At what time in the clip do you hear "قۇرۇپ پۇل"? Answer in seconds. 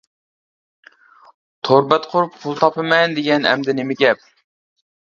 2.15-2.59